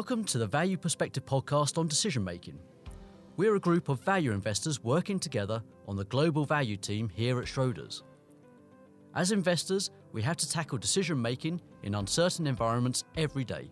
[0.00, 2.58] Welcome to the Value Perspective podcast on decision making.
[3.36, 7.44] We're a group of value investors working together on the global value team here at
[7.44, 8.00] Schroders.
[9.14, 13.68] As investors, we have to tackle decision making in uncertain environments every day.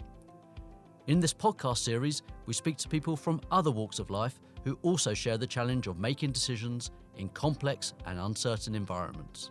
[1.07, 5.15] In this podcast series, we speak to people from other walks of life who also
[5.15, 9.51] share the challenge of making decisions in complex and uncertain environments.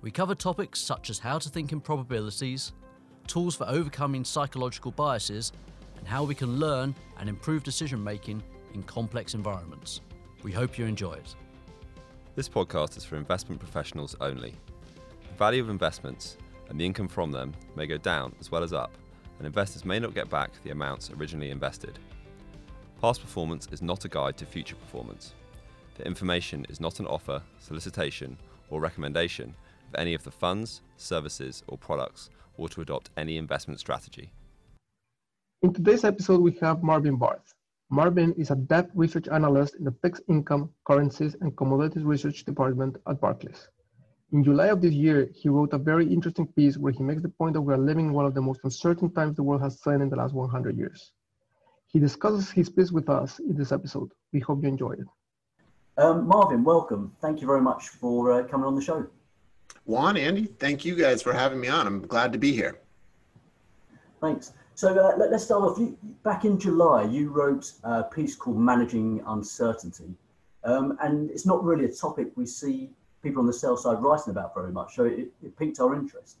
[0.00, 2.72] We cover topics such as how to think in probabilities,
[3.26, 5.50] tools for overcoming psychological biases,
[6.02, 8.42] and how we can learn and improve decision making
[8.74, 10.00] in complex environments.
[10.42, 11.36] We hope you enjoy it.
[12.34, 14.52] This podcast is for investment professionals only.
[15.28, 16.38] The value of investments
[16.68, 18.90] and the income from them may go down as well as up,
[19.38, 22.00] and investors may not get back the amounts originally invested.
[23.00, 25.34] Past performance is not a guide to future performance.
[25.94, 28.36] The information is not an offer, solicitation,
[28.70, 29.54] or recommendation
[29.88, 34.32] of any of the funds, services, or products, or to adopt any investment strategy.
[35.62, 37.54] In today's episode, we have Marvin Barth.
[37.88, 42.96] Marvin is a debt research analyst in the fixed income, currencies, and commodities research department
[43.06, 43.68] at Barclays.
[44.32, 47.28] In July of this year, he wrote a very interesting piece where he makes the
[47.28, 50.00] point that we are living one of the most uncertain times the world has seen
[50.00, 51.12] in the last 100 years.
[51.86, 54.10] He discusses his piece with us in this episode.
[54.32, 55.06] We hope you enjoy it.
[55.96, 57.14] Um, Marvin, welcome.
[57.20, 59.06] Thank you very much for uh, coming on the show.
[59.84, 61.86] Juan, Andy, thank you guys for having me on.
[61.86, 62.80] I'm glad to be here.
[64.20, 64.54] Thanks.
[64.82, 65.78] So uh, let, us start off.
[65.78, 70.12] You, back in July, you wrote a piece called Managing Uncertainty.
[70.64, 72.90] Um, and it's not really a topic we see
[73.22, 74.96] people on the sell side writing about very much.
[74.96, 76.38] So it, it piqued our interest.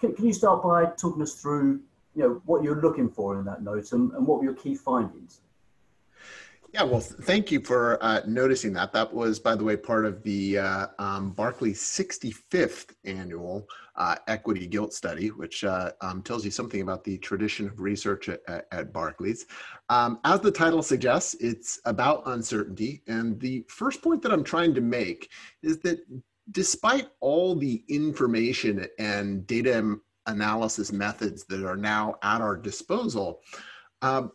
[0.00, 1.80] Can, can, you start by talking us through
[2.14, 4.76] you know, what you're looking for in that note and, and what were your key
[4.76, 5.40] findings?
[6.72, 8.92] Yeah, well, thank you for uh, noticing that.
[8.92, 14.68] That was, by the way, part of the uh, um, Barclays 65th annual uh, equity
[14.68, 18.92] gilt study, which uh, um, tells you something about the tradition of research at, at
[18.92, 19.46] Barclays.
[19.88, 23.02] Um, as the title suggests, it's about uncertainty.
[23.08, 25.28] And the first point that I'm trying to make
[25.64, 25.98] is that
[26.52, 33.40] despite all the information and data analysis methods that are now at our disposal,
[34.02, 34.30] um,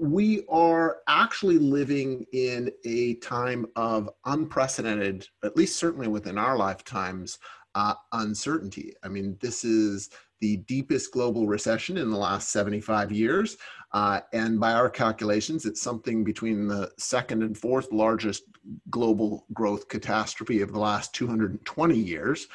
[0.00, 7.38] we are actually living in a time of unprecedented, at least certainly within our lifetimes,
[7.74, 8.94] uh, uncertainty.
[9.04, 10.08] I mean, this is
[10.40, 13.58] the deepest global recession in the last 75 years.
[13.92, 18.44] Uh, and by our calculations, it's something between the second and fourth largest
[18.88, 22.48] global growth catastrophe of the last 220 years.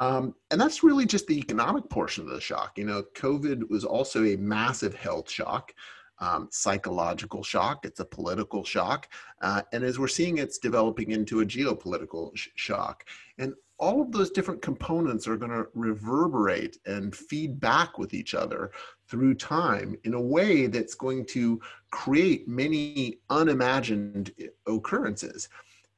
[0.00, 2.76] Um, and that's really just the economic portion of the shock.
[2.76, 5.72] You know, COVID was also a massive health shock
[6.20, 9.08] um, psychological shock, it's a political shock.
[9.40, 13.04] Uh, and as we're seeing, it's developing into a geopolitical sh- shock.
[13.38, 18.34] And all of those different components are going to reverberate and feed back with each
[18.34, 18.72] other
[19.06, 24.32] through time in a way that's going to create many unimagined
[24.66, 25.48] occurrences.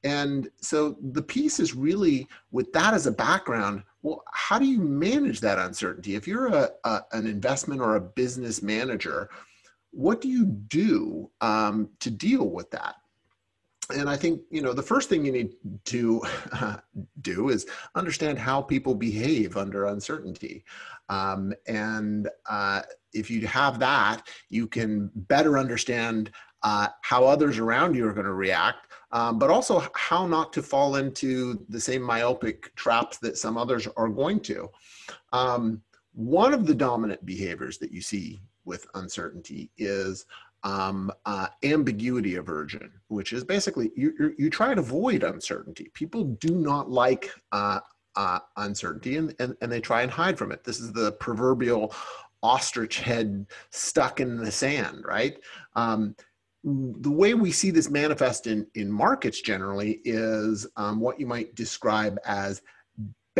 [0.05, 3.83] And so the piece is really with that as a background.
[4.03, 6.15] Well, how do you manage that uncertainty?
[6.15, 9.29] If you're a, a an investment or a business manager,
[9.93, 12.97] what do you do um, to deal with that?
[13.93, 15.55] And I think you know the first thing you need
[15.87, 16.77] to uh,
[17.23, 20.65] do is understand how people behave under uncertainty,
[21.09, 26.31] um, and uh, if you have that, you can better understand
[26.63, 30.63] uh, how others around you are going to react, um, but also how not to
[30.63, 34.69] fall into the same myopic traps that some others are going to.
[35.33, 40.27] Um, one of the dominant behaviors that you see with uncertainty is
[40.63, 45.91] um, uh, ambiguity aversion, which is basically you, you try to avoid uncertainty.
[45.95, 47.81] People do not like uh,
[48.17, 50.65] uh, uncertainty and, and, and they try and hide from it.
[50.65, 51.95] This is the proverbial
[52.43, 55.39] ostrich head stuck in the sand, right?
[55.77, 56.15] Um,
[56.63, 61.55] the way we see this manifest in, in markets generally is um, what you might
[61.55, 62.61] describe as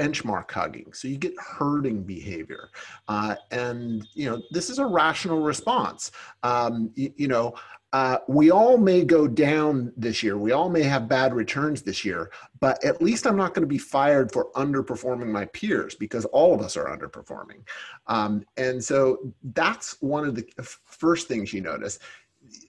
[0.01, 0.93] benchmark hugging.
[0.93, 2.71] So you get herding behavior.
[3.09, 6.11] Uh, and, you know, this is a rational response.
[6.43, 7.55] Um, you, you, know,
[7.93, 10.39] uh, we all may go down this year.
[10.39, 12.31] We all may have bad returns this year,
[12.61, 16.55] but at least I'm not going to be fired for underperforming my peers because all
[16.55, 17.63] of us are underperforming.
[18.07, 20.47] Um, and so that's one of the
[20.85, 21.99] first things you notice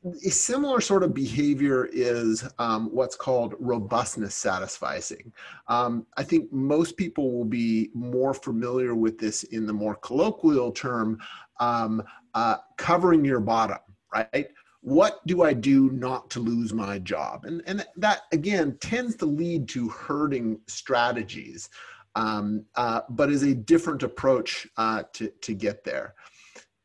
[0.04, 5.32] a similar sort of behavior is um, what's called robustness satisficing.
[5.68, 10.72] Um, I think most people will be more familiar with this in the more colloquial
[10.72, 11.20] term,
[11.60, 13.80] um, uh, covering your bottom,
[14.14, 14.48] right?
[14.82, 17.46] What do I do not to lose my job?
[17.46, 21.70] And, and that, again, tends to lead to herding strategies,
[22.16, 26.16] um, uh, but is a different approach uh, to, to get there.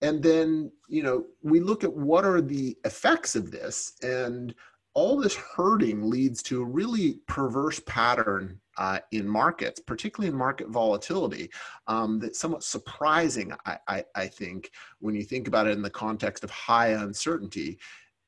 [0.06, 4.54] And then you know we look at what are the effects of this and
[4.94, 10.68] all this herding leads to a really perverse pattern uh, in markets, particularly in market
[10.68, 11.50] volatility,
[11.86, 14.70] um, that's somewhat surprising, I, I, I, think,
[15.00, 17.78] when you think about it in the context of high uncertainty.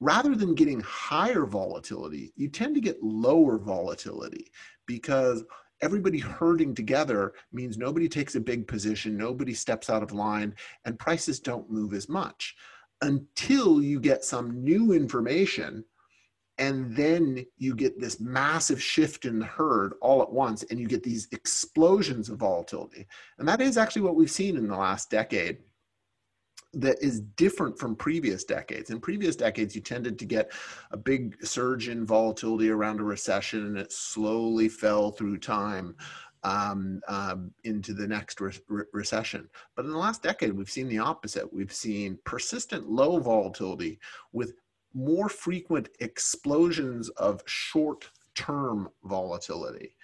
[0.01, 4.53] Rather than getting higher volatility, you tend to get lower volatility
[4.87, 5.43] because
[5.81, 10.55] everybody herding together means nobody takes a big position, nobody steps out of line,
[10.85, 12.57] and prices don't move as much
[13.03, 15.85] until you get some new information
[16.59, 20.89] and then you get this massive shift in the herd all at once and you
[20.89, 23.07] get these explosions of volatility.
[23.39, 25.59] And that is actually what we've seen in the last decade
[26.75, 28.91] that is different from previous decades.
[28.91, 30.53] In previous decades, you tended to get
[30.91, 35.97] a big surge in volatility around a recession, and it slowly fell through time
[36.45, 39.49] um, um, into the next re- re- recession.
[39.75, 41.53] But in the last decade, we've seen the opposite.
[41.53, 43.99] We've seen persistent low volatility
[44.33, 44.53] with
[44.95, 49.95] more frequent explosions of short term volatility.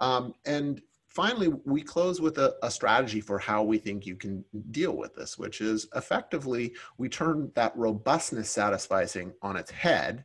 [0.00, 0.80] Um, and
[1.18, 5.12] finally, we close with a, a, strategy for how we think you can deal with
[5.16, 10.24] this, which is effectively we turn that robustness satisficing on its head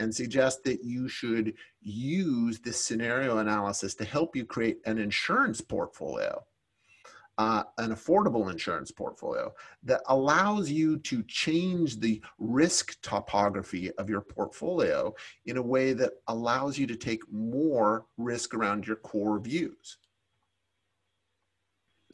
[0.00, 5.62] and suggest that you should use this scenario analysis to help you create an insurance
[5.62, 6.44] portfolio
[7.38, 9.52] uh, an affordable insurance portfolio
[9.82, 15.12] that allows you to change the risk topography of your portfolio
[15.46, 19.98] in a way that allows you to take more risk around your core views.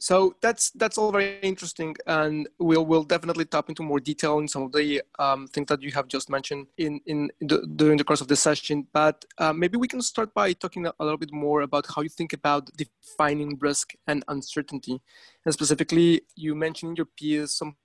[0.01, 4.47] So that's that's all very interesting, and we'll we'll definitely tap into more detail in
[4.47, 8.03] some of the um, things that you have just mentioned in in, the, during the
[8.03, 8.87] course of the session.
[8.93, 12.09] But uh, maybe we can start by talking a little bit more about how you
[12.09, 14.99] think about defining risk and uncertainty,
[15.45, 17.75] and specifically, you mentioned in your piece some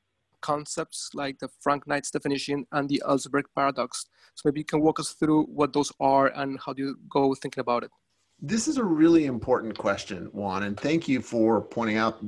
[0.41, 4.07] concepts like the Frank Knight's definition and the Ellsberg paradox.
[4.37, 7.35] So maybe you can walk us through what those are and how do you go
[7.35, 7.91] thinking about it.
[8.41, 12.23] This is a really important question, Juan, and thank you for pointing out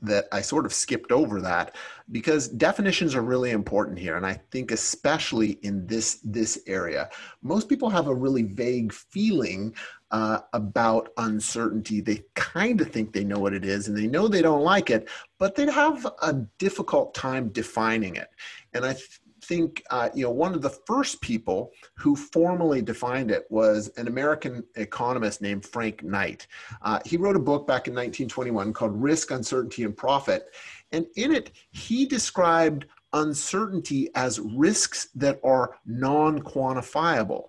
[0.00, 1.74] that I sort of skipped over that
[2.12, 7.10] because definitions are really important here and I think especially in this this area.
[7.42, 9.74] Most people have a really vague feeling
[10.12, 12.00] uh, about uncertainty.
[12.00, 14.90] They kind of think they know what it is and they know they don't like
[14.90, 15.08] it
[15.38, 18.28] but they have a difficult time defining it.
[18.74, 23.30] And I th- think uh, you know one of the first people who formally defined
[23.30, 26.46] it was an American economist named Frank Knight.
[26.82, 30.44] Uh, he wrote a book back in 1921 called Risk, Uncertainty, and Profit,
[30.92, 37.48] and in it he described uncertainty as risks that are non-quantifiable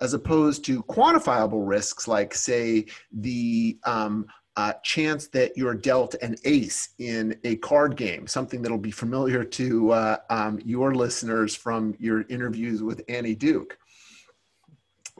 [0.00, 6.36] as opposed to quantifiable risks like say the um, uh, chance that you're dealt an
[6.44, 11.94] ace in a card game, something that'll be familiar to uh, um, your listeners from
[11.98, 13.76] your interviews with Annie Duke.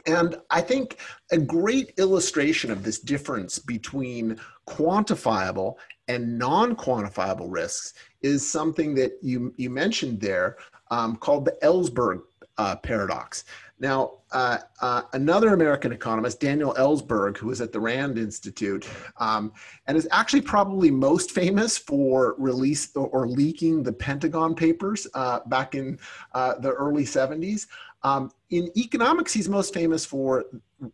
[0.06, 0.98] And I think
[1.32, 4.38] a great illustration of this difference between
[4.68, 5.74] quantifiable
[6.08, 10.58] and non quantifiable risks is something that you, you mentioned there
[10.90, 12.20] um, called the Ellsberg
[12.58, 13.44] uh, paradox.
[13.80, 18.88] Now, uh, uh, another American economist, Daniel Ellsberg, who was at the Rand Institute,
[19.18, 19.52] um,
[19.86, 25.74] and is actually probably most famous for release or, leaking the Pentagon Papers uh, back
[25.74, 25.98] in
[26.34, 27.66] uh, the early 70s.
[28.04, 30.44] Um, in economics, he's most famous for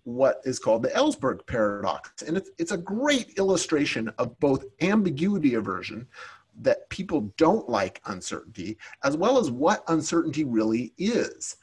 [0.05, 2.23] what is called the Ellsberg paradox.
[2.23, 6.07] And it's, it's a great illustration of both ambiguity aversion,
[6.63, 11.57] that people don't like uncertainty, as well as what uncertainty really is.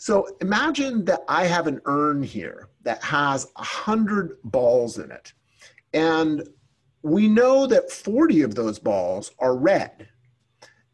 [0.00, 5.34] So imagine that I have an urn here that has a hundred balls in it.
[5.92, 6.48] And
[7.02, 10.08] we know that 40 of those balls are red.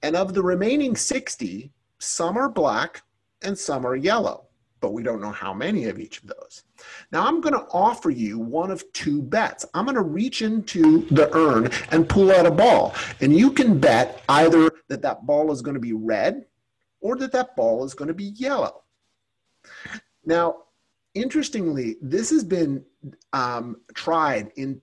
[0.02, 1.70] And of the remaining 60,
[2.00, 3.02] some are black
[3.42, 4.48] and some are yellow,
[4.80, 6.64] but we don't know how many of each of those.
[7.12, 9.64] Now I'm going to offer you one of two bets.
[9.72, 12.92] I'm going to reach into the urn and pull out a ball.
[13.20, 16.46] And you can bet either that that ball is going to be red
[17.00, 18.82] or that that ball is going to be yellow.
[20.24, 20.56] Now,
[21.14, 22.84] interestingly, this has been
[23.32, 24.80] um, tried in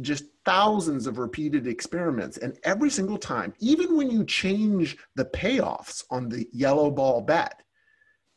[0.00, 2.38] just thousands of repeated experiments.
[2.38, 7.62] And every single time, even when you change the payoffs on the yellow ball bet,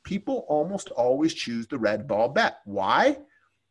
[0.04, 2.58] people almost always choose the red ball bet.
[2.66, 3.18] Why?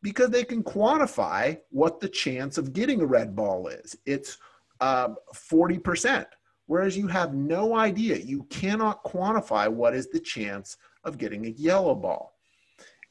[0.02, 3.96] Because they can quantify what the chance of getting a red ball is.
[4.06, 4.38] It's
[4.80, 6.26] uh, 40%,
[6.66, 8.16] whereas you have no idea.
[8.16, 12.38] You cannot quantify what is the chance of getting a yellow ball.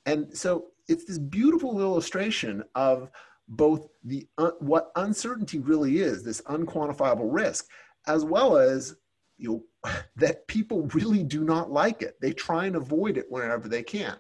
[0.06, 3.10] And so it's this beautiful illustration of
[3.48, 7.68] both the uh, what uncertainty really is, this unquantifiable risk,
[8.08, 8.96] as well as
[9.38, 12.20] you know, that people really do not like it.
[12.22, 14.16] They try and avoid it whenever they can.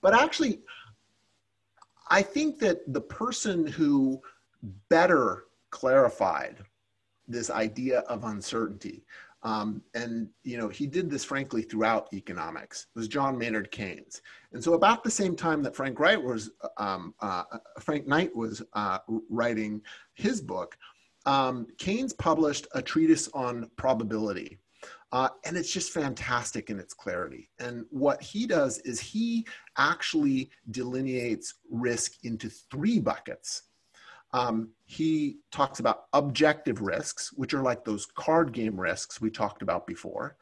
[0.00, 0.60] But actually,
[2.08, 4.20] I think that the person who
[4.88, 6.58] better clarified
[7.28, 9.04] this idea of uncertainty,
[9.42, 14.22] um, and you know he did this frankly throughout economics, It was John Maynard Keynes.
[14.52, 17.44] And so about the same time that Frank Wright was um, uh,
[17.80, 19.80] Frank Knight was uh, writing
[20.14, 20.76] his book,
[21.26, 24.58] um, Keynes published a treatise on probability.
[25.12, 27.50] Uh, and it's just fantastic in its clarity.
[27.58, 29.46] And what he does is he
[29.76, 33.64] actually delineates risk into three buckets.
[34.32, 39.62] Um, he talks about objective risks, which are like those card game risks we talked
[39.62, 40.36] about before,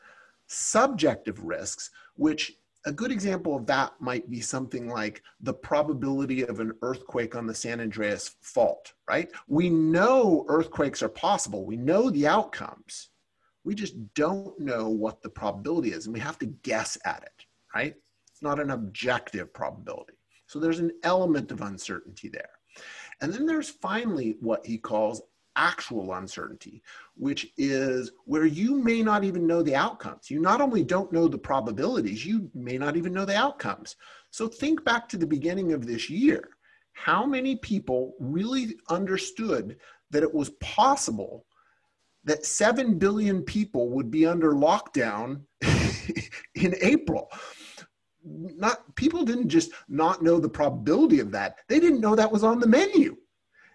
[0.46, 2.52] subjective risks, which
[2.86, 7.46] a good example of that might be something like the probability of an earthquake on
[7.46, 9.30] the San Andreas fault, right?
[9.48, 11.66] We know earthquakes are possible.
[11.66, 13.10] We know the outcomes.
[13.64, 17.44] We just don't know what the probability is, and we have to guess at it,
[17.74, 17.94] right?
[18.30, 20.14] It's not an objective probability.
[20.46, 22.48] So there's an element of uncertainty there.
[23.20, 25.22] And then there's finally what he calls
[25.56, 26.82] actual uncertainty,
[27.16, 30.30] which is where you may not even know the outcomes.
[30.30, 33.96] You not only don't know the probabilities, you may not even know the outcomes.
[34.30, 36.50] So think back to the beginning of this year.
[36.92, 39.76] How many people really understood
[40.10, 41.46] that it was possible
[42.24, 45.42] that 7 billion people would be under lockdown
[46.54, 47.28] in April?
[48.24, 51.58] Not people didn't just not know the probability of that.
[51.68, 53.16] They didn't know that was on the menu.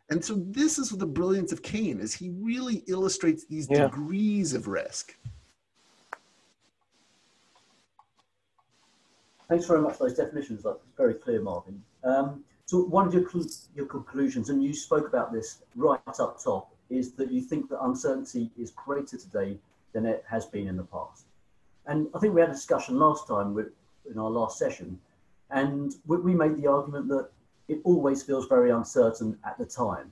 [0.10, 3.86] And so this is the brilliance of Keynes is he really illustrates these yeah.
[3.86, 5.18] degrees of risk.
[9.50, 10.64] Thanks very much for those definitions.
[10.64, 11.84] That's very clear, Marvin.
[12.04, 13.28] Um, so one of your,
[13.76, 17.84] your conclusions, and you spoke about this right up top, is that you think that
[17.84, 19.58] uncertainty is greater today
[19.94, 21.26] than it has been in the past.
[21.88, 23.68] And I think we had a discussion last time with,
[24.10, 25.00] in our last session,
[25.52, 27.30] and we, made the argument that
[27.68, 30.12] it always feels very uncertain at the time.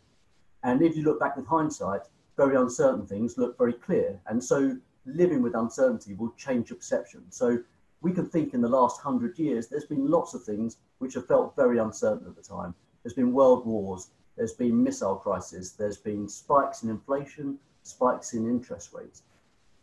[0.64, 2.02] And if you look back with hindsight,
[2.38, 4.20] very uncertain things look very clear.
[4.28, 7.24] And so living with uncertainty will change your perception.
[7.30, 7.60] So
[8.02, 11.28] we can think in the last hundred years, there's been lots of things which have
[11.28, 12.74] felt very uncertain at the time.
[13.04, 18.50] There's been world wars, there's been missile crises, there's been spikes in inflation, spikes in
[18.50, 19.24] interest rates.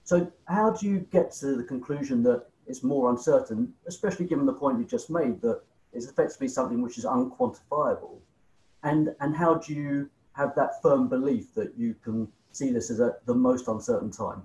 [0.05, 4.53] So how do you get to the conclusion that it's more uncertain, especially given the
[4.53, 5.61] point you just made that
[5.93, 8.19] is effectively something which is unquantifiable.
[8.85, 13.01] And, and how do you have that firm belief that you can see this as
[13.01, 14.43] a, the most uncertain time?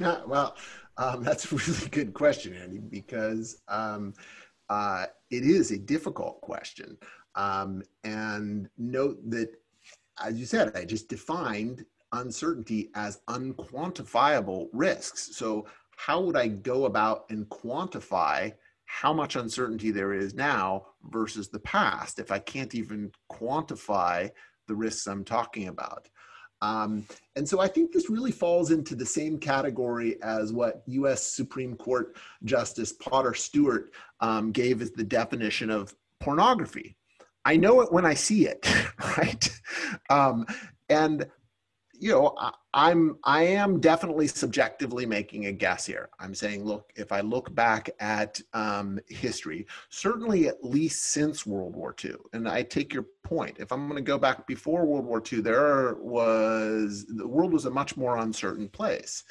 [0.00, 0.56] Yeah, well,
[0.96, 4.14] um, that's a really good question, Andy, because um,
[4.70, 6.96] uh, it is a difficult question.
[7.34, 9.50] Um, and note that,
[10.24, 15.36] as you said, I just defined uncertainty as unquantifiable risks.
[15.36, 18.52] So, how would I go about and quantify
[18.86, 24.30] how much uncertainty there is now versus the past if I can't even quantify
[24.68, 26.08] the risks I'm talking about.
[26.62, 31.26] Um, and so I think this really falls into the same category as what US
[31.26, 36.96] Supreme Court Justice Potter Stewart um, gave as the definition of pornography.
[37.44, 38.66] I know it when I see it,
[39.18, 39.60] right?
[40.08, 40.46] Um,
[40.88, 41.26] and
[41.98, 42.34] you know,
[42.72, 46.10] I, am I am definitely subjectively making a guess here.
[46.18, 51.76] I'm saying, look, if I look back at um, history, certainly at least since World
[51.76, 53.58] War II, and I take your point.
[53.58, 57.66] If I'm going to go back before World War II, there was the world was
[57.66, 59.24] a much more uncertain place.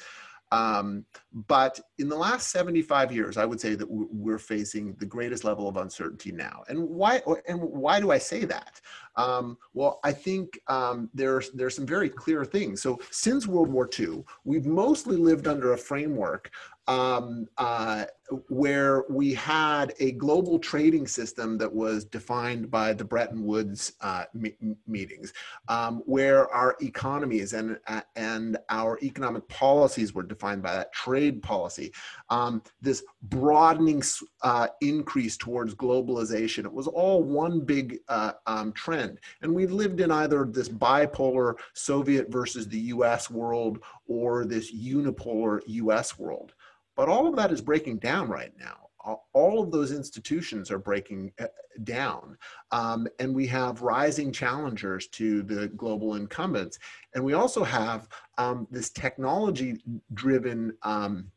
[0.52, 1.04] Um,
[1.34, 5.68] but in the last 75 years, I would say that we're facing the greatest level
[5.68, 6.62] of uncertainty now.
[6.68, 7.22] And why?
[7.48, 8.80] And why do I say that?
[9.16, 12.82] Um, well, I think um, there's there's some very clear things.
[12.82, 16.52] So since World War II, we've mostly lived under a framework
[16.86, 18.04] um, uh,
[18.48, 24.24] where we had a global trading system that was defined by the Bretton Woods uh,
[24.34, 25.32] me- meetings,
[25.68, 31.23] um, where our economies and uh, and our economic policies were defined by that trade
[31.32, 31.92] policy.
[32.30, 34.02] Um, this broadening
[34.42, 36.64] uh, increase towards globalization.
[36.64, 41.54] It was all one big uh, um, trend, and we lived in either this bipolar
[41.74, 43.30] Soviet versus the U.S.
[43.30, 46.18] world or this unipolar U.S.
[46.18, 46.54] world.
[46.96, 48.83] But all of that is breaking down right now.
[49.32, 51.46] All of those institutions are breaking uh,
[51.82, 52.38] down.
[52.72, 56.78] Um, and we have rising challengers to the global incumbents.
[57.14, 58.08] And we also have
[58.38, 59.82] um, this technology
[60.14, 60.76] driven.
[60.82, 61.30] Um,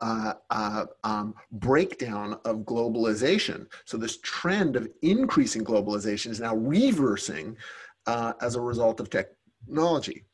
[0.00, 3.68] uh, uh, um, breakdown of globalization.
[3.84, 7.56] So, this trend of increasing globalization is now reversing
[8.08, 10.24] uh, as a result of technology.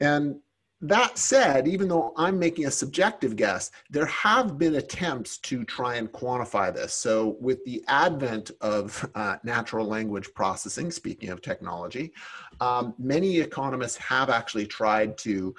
[0.00, 0.36] And
[0.82, 5.94] that said, even though I'm making a subjective guess, there have been attempts to try
[5.94, 6.92] and quantify this.
[6.92, 12.12] So, with the advent of uh, natural language processing, speaking of technology,
[12.60, 15.54] um, many economists have actually tried to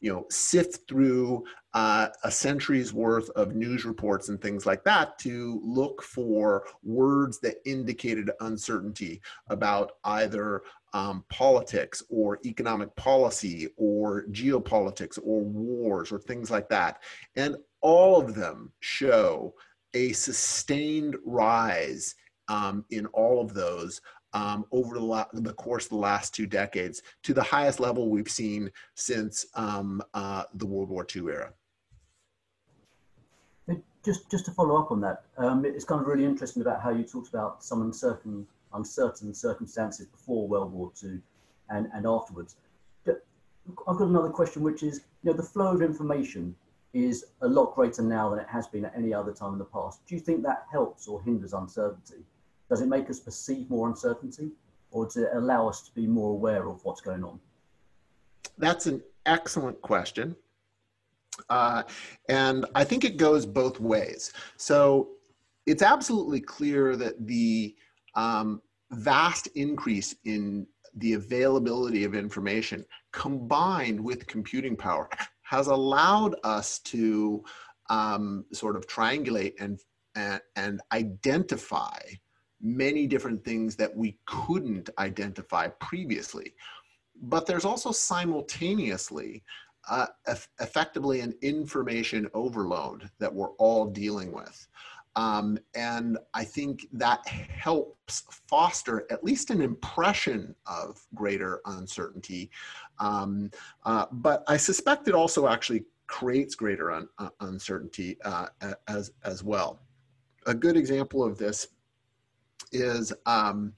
[0.00, 5.18] you know, sift through uh, a century's worth of news reports and things like that
[5.18, 10.62] to look for words that indicated uncertainty about either
[10.92, 17.02] um, politics or economic policy or geopolitics or wars or things like that.
[17.36, 19.54] And all of them show
[19.94, 22.14] a sustained rise
[22.48, 24.00] um, in all of those
[24.32, 28.08] um, over the, la- the, course of the last two decades to the highest level
[28.08, 31.52] we've seen since um, uh, the World War II era.
[34.02, 36.90] Just, just to follow up on that, um, it's kind of really interesting about how
[36.90, 37.82] you talked about some
[38.74, 41.20] uncertain, circumstances before World War II
[41.68, 42.56] and, and afterwards.
[43.06, 46.54] I've got another question, which is, you know, the flow of information
[46.92, 49.64] is a lot greater now than it has been at any other time in the
[49.64, 50.04] past.
[50.06, 52.24] Do you think that helps or hinders uncertainty?
[52.68, 54.50] Does it make us perceive more uncertainty
[54.90, 57.38] or does it allow us to be more aware of what's going on?
[58.58, 60.34] That's an excellent question.
[61.48, 61.84] Uh,
[62.28, 64.32] and I think it goes both ways.
[64.56, 65.10] So
[65.66, 67.74] it's absolutely clear that the
[68.14, 68.60] um,
[68.92, 75.08] vast increase in the availability of information combined with computing power
[75.42, 77.42] has allowed us to
[77.88, 79.80] um, sort of triangulate and,
[80.14, 81.98] and, and identify
[82.60, 86.54] many different things that we couldn't identify previously.
[87.22, 89.42] But there's also simultaneously
[89.88, 94.68] uh, eff- effectively an information overload that we're all dealing with.
[95.16, 102.50] Um, and I think that helps foster at least an impression of greater uncertainty.
[102.98, 103.50] Um,
[103.84, 108.46] uh, but I suspect it also actually creates greater un- uh, uncertainty uh,
[108.88, 109.80] as, as well.
[110.46, 111.68] A good example of this
[112.72, 113.72] is um,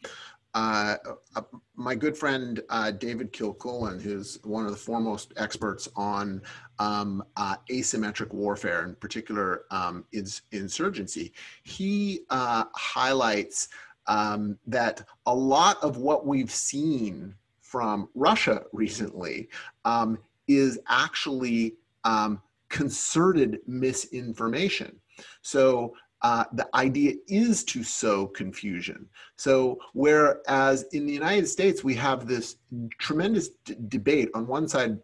[0.54, 0.96] uh,
[1.34, 1.42] uh,
[1.76, 6.42] my good friend uh, David Kilcullen, who's one of the foremost experts on
[6.78, 13.68] um, uh, asymmetric warfare, in particular um, ins- insurgency, he uh, highlights
[14.06, 19.48] um, that a lot of what we've seen from Russia recently
[19.84, 25.00] um, is actually um, concerted misinformation.
[25.40, 29.08] So uh, the idea is to sow confusion.
[29.36, 32.56] So, whereas in the United States, we have this
[32.98, 34.98] tremendous d- debate on one side,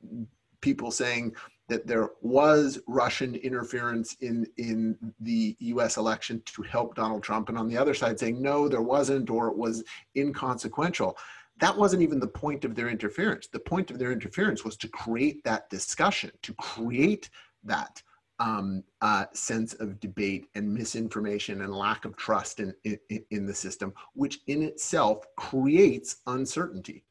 [0.60, 1.34] people saying
[1.68, 7.58] that there was Russian interference in, in the US election to help Donald Trump, and
[7.58, 9.84] on the other side saying, no, there wasn't, or it was
[10.16, 11.18] inconsequential.
[11.58, 13.48] That wasn't even the point of their interference.
[13.48, 17.28] The point of their interference was to create that discussion, to create
[17.64, 18.02] that
[18.40, 22.98] um, uh, sense of debate and misinformation and lack of trust in, in,
[23.30, 27.04] in the system, which in itself creates uncertainty.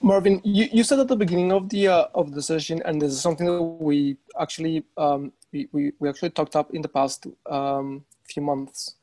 [0.00, 3.12] Marvin, you, you said at the beginning of the uh, of the session, and this
[3.12, 7.26] is something that we actually um, we, we, we actually talked up in the past
[7.50, 8.94] um, few months.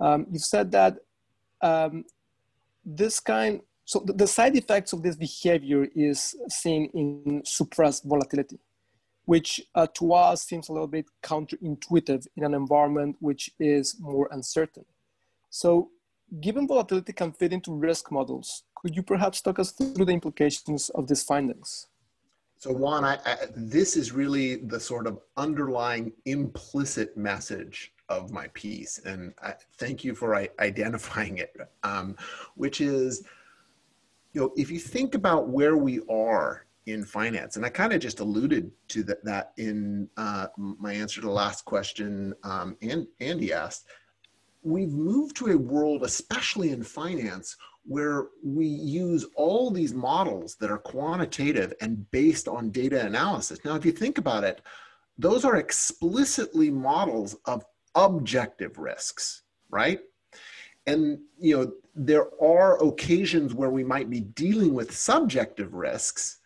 [0.00, 0.98] Um, you said that
[1.62, 2.04] um,
[2.84, 8.58] this kind, so the, the side effects of this behavior is seen in suppressed volatility
[9.24, 14.28] which uh, to us seems a little bit counterintuitive in an environment which is more
[14.32, 14.84] uncertain.
[15.50, 15.90] So
[16.40, 20.90] given volatility can fit into risk models, could you perhaps talk us through the implications
[20.90, 21.86] of these findings?
[22.58, 28.48] So Juan, I, I, this is really the sort of underlying implicit message of my
[28.54, 32.16] piece, and I, thank you for identifying it, um,
[32.54, 33.24] which is,
[34.32, 37.56] you know, if you think about where we are in finance.
[37.56, 41.32] And I kind of just alluded to that, that in uh, my answer to the
[41.32, 43.86] last question um, and Andy asked.
[44.64, 50.70] We've moved to a world, especially in finance, where we use all these models that
[50.70, 53.58] are quantitative and based on data analysis.
[53.64, 54.62] Now, if you think about it,
[55.18, 57.64] those are explicitly models of
[57.94, 60.00] objective risks, right?
[60.86, 66.38] And you know, there are occasions where we might be dealing with subjective risks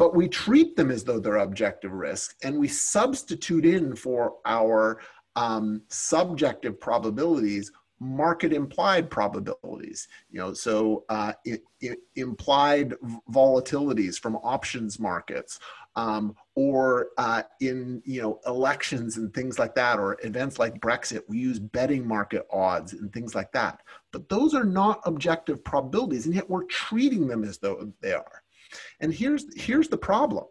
[0.00, 4.98] but we treat them as though they're objective risks and we substitute in for our
[5.36, 11.34] um, subjective probabilities market implied probabilities you know so uh,
[12.16, 12.94] implied
[13.30, 15.60] volatilities from options markets
[15.96, 21.20] um, or uh, in you know elections and things like that or events like brexit
[21.28, 23.82] we use betting market odds and things like that.
[24.12, 28.39] But those are not objective probabilities and yet we're treating them as though they are
[29.00, 30.44] and here's, here's the problem.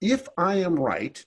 [0.00, 1.24] if I am right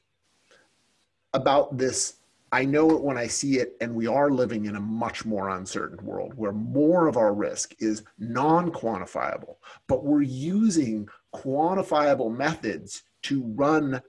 [1.34, 2.16] about this,
[2.52, 5.50] I know it when I see it, and we are living in a much more
[5.50, 13.04] uncertain world where more of our risk is non quantifiable, but we're using quantifiable methods
[13.24, 14.02] to run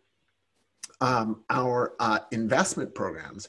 [1.00, 3.48] um, our uh, investment programs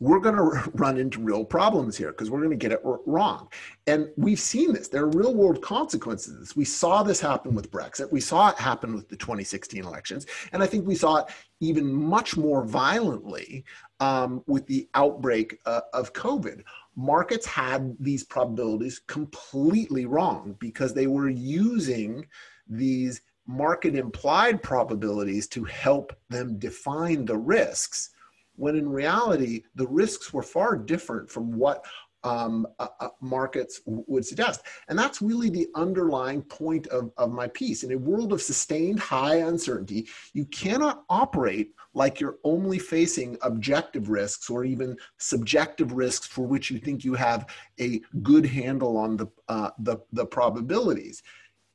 [0.00, 3.48] we're going to run into real problems here because we're going to get it wrong.
[3.86, 4.88] And we've seen this.
[4.88, 6.54] There are real world consequences.
[6.56, 8.10] We saw this happen with Brexit.
[8.12, 10.26] We saw it happen with the 2016 elections.
[10.52, 11.26] And I think we saw it
[11.60, 13.64] even much more violently
[14.00, 16.62] um, with the outbreak uh, of COVID.
[16.94, 22.26] Markets had these probabilities completely wrong because they were using
[22.68, 28.10] these market implied probabilities to help them define the risks
[28.58, 31.86] when in reality, the risks were far different from what
[32.24, 34.62] um, uh, uh, markets would suggest.
[34.88, 37.84] And that's really the underlying point of, of my piece.
[37.84, 44.08] In a world of sustained high uncertainty, you cannot operate like you're only facing objective
[44.10, 47.46] risks or even subjective risks for which you think you have
[47.80, 51.22] a good handle on the, uh, the, the probabilities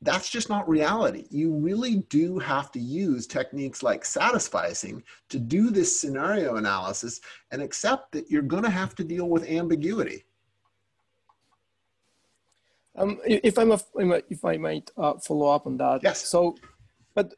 [0.03, 1.25] that's just not reality.
[1.29, 7.61] You really do have to use techniques like satisficing to do this scenario analysis and
[7.61, 10.25] accept that you're going to have to deal with ambiguity.
[12.95, 13.79] Um, if I'm a,
[14.29, 16.01] if I might uh, follow up on that.
[16.03, 16.27] Yes.
[16.27, 16.55] So,
[17.15, 17.33] but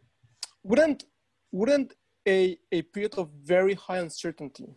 [0.64, 1.06] wouldn't
[1.52, 1.94] wouldn't
[2.28, 4.68] a, a period of very high uncertainty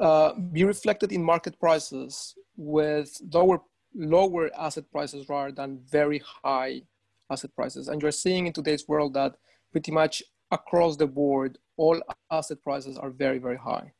[0.00, 3.60] uh, be reflected in market prices with lower
[3.94, 6.82] lower asset prices rather than very high
[7.30, 7.88] asset prices.
[7.88, 9.36] And you're seeing in today's world that
[9.70, 12.00] pretty much across the board, all
[12.30, 13.92] asset prices are very, very high.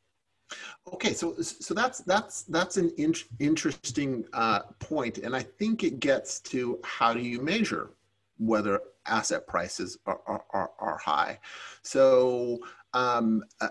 [0.92, 5.98] Okay, so so that's that's that's an in, interesting uh, point, and I think it
[5.98, 7.92] gets to how do you measure
[8.38, 11.38] whether asset prices are are, are, high.
[11.82, 12.60] So
[12.92, 13.68] um, uh,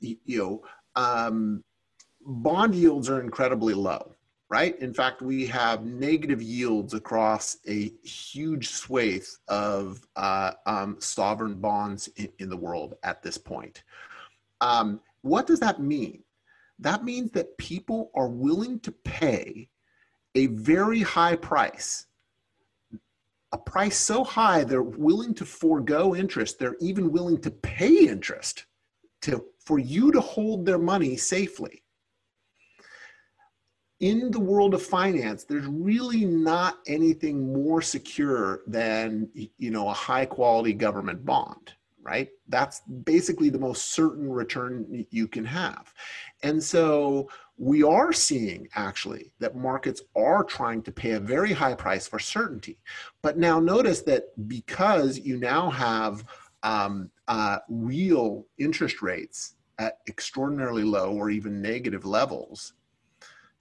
[0.00, 0.62] you know,
[0.96, 1.62] um,
[2.20, 4.13] bond yields are incredibly low
[4.54, 4.78] right?
[4.78, 12.08] In fact, we have negative yields across a huge swathe of uh, um, sovereign bonds
[12.14, 13.82] in, in, the world at this point.
[14.60, 16.22] Um, what does that mean?
[16.78, 19.70] That means that people are willing to pay
[20.36, 22.06] a very high price,
[23.50, 28.66] a price so high they're willing to forego interest, they're even willing to pay interest
[29.22, 31.83] to, for you to hold their money safely
[34.04, 39.94] in the world of finance, there's really not anything more secure than you know a
[39.94, 42.28] high quality government bond, right?
[42.48, 45.94] That's basically the most certain return you can have.
[46.42, 51.74] And so we are seeing actually that markets are trying to pay a very high
[51.74, 52.78] price for certainty.
[53.22, 56.24] But now notice that because you now have
[56.62, 62.74] um, uh, real interest rates at extraordinarily low or even negative levels,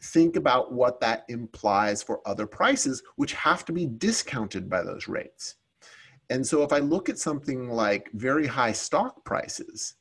[0.04, 5.08] think about what that implies for other prices, which have to be discounted by those
[5.08, 5.56] rates.
[6.30, 9.96] And so if I look at something like very high stock prices,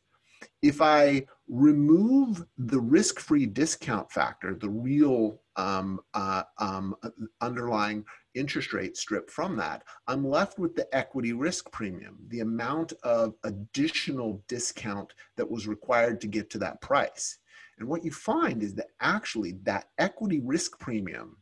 [0.63, 6.95] if I remove the risk free discount factor, the real um, uh, um,
[7.41, 12.93] underlying interest rate strip from that, I'm left with the equity risk premium, the amount
[13.03, 17.39] of additional discount that was required to get to that price.
[17.79, 21.37] And what you find is that actually that equity risk premium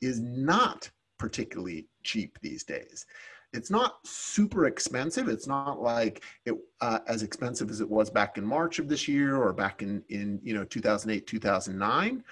[0.00, 3.06] is not particularly cheap these days.
[3.52, 5.28] It's not super expensive.
[5.28, 9.06] It's not like it uh, as expensive as it was back in March of this
[9.06, 12.24] year or back in in you know 2008 2009,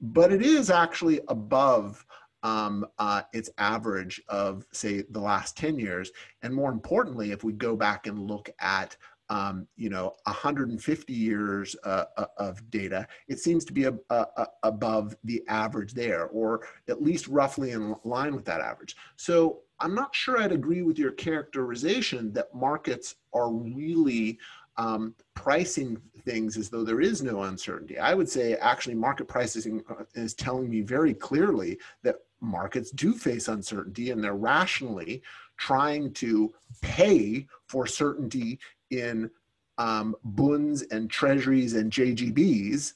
[0.00, 2.04] but it is actually above
[2.42, 6.10] um, uh, its average of say the last 10 years.
[6.42, 8.96] And more importantly, if we go back and look at
[9.28, 14.26] um, you know 150 years uh, uh, of data it seems to be a, a,
[14.36, 18.96] a above the average there or at least roughly in line with that average.
[19.16, 24.38] So i'm not sure i'd agree with your characterization that markets are really
[24.78, 27.98] um, pricing things as though there is no uncertainty.
[27.98, 33.14] I would say actually market pricing uh, is telling me very clearly that markets do
[33.14, 35.22] face uncertainty and they're rationally
[35.56, 38.58] trying to pay for certainty
[38.90, 39.30] in
[39.78, 42.94] um, bunds and treasuries and JGBs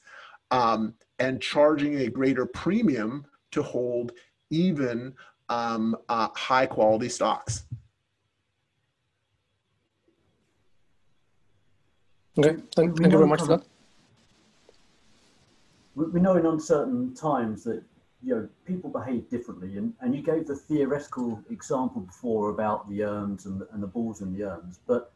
[0.51, 4.11] um, and charging a greater premium to hold
[4.49, 5.13] even
[5.49, 7.65] um, uh, high quality stocks.
[12.37, 13.63] Okay, thank, thank you very much for that.
[15.95, 17.83] We know in uncertain times that
[18.23, 23.03] you know people behave differently, and, and you gave the theoretical example before about the
[23.03, 25.11] urns and and the balls and the urns, but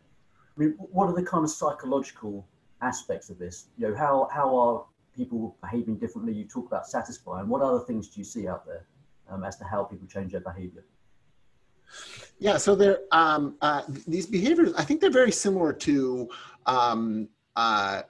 [0.55, 2.47] I mean, what are the kind of psychological
[2.81, 3.67] aspects of this?
[3.77, 6.33] You know, how how are people behaving differently?
[6.33, 7.47] You talk about satisficing.
[7.47, 8.85] What other things do you see out there
[9.29, 10.85] um, as to how people change their behavior?
[12.39, 14.73] Yeah, so they're um, uh, these behaviors.
[14.73, 16.29] I think they're very similar to
[16.65, 18.01] um, uh,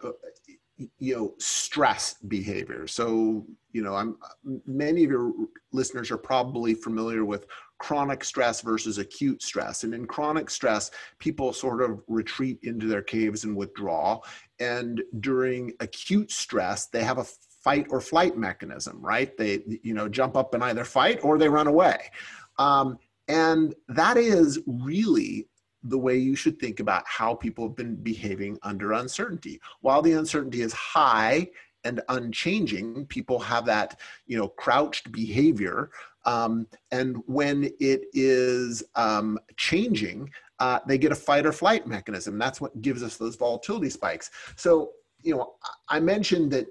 [1.00, 2.88] you know stress behavior.
[2.88, 4.18] So you know, I'm
[4.66, 5.34] many of your
[5.72, 7.46] listeners are probably familiar with
[7.78, 9.84] chronic stress versus acute stress.
[9.84, 14.20] And in chronic stress, people sort of retreat into their caves and withdraw.
[14.60, 17.26] And during acute stress, they have a
[17.64, 19.36] fight or flight mechanism, right?
[19.38, 22.12] They, you know, jump up and either fight or they run away.
[22.58, 25.48] Um, and that is really
[25.84, 29.60] the way you should think about how people have been behaving under uncertainty.
[29.82, 31.50] While the uncertainty is high
[31.84, 35.92] and unchanging, people have that, you know, crouched behavior.
[36.26, 42.38] Um, and when it is um, changing, uh, they get a fight or flight mechanism.
[42.38, 44.32] That's what gives us those volatility spikes.
[44.56, 45.56] So, you know,
[45.90, 46.68] I mentioned that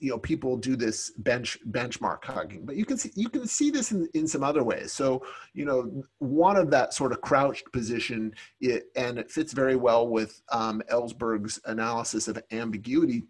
[0.00, 3.70] you know people do this bench benchmark hugging but you can see you can see
[3.70, 7.72] this in, in some other ways so you know one of that sort of crouched
[7.72, 13.22] position it, and it fits very well with um, ellsberg's analysis of ambiguity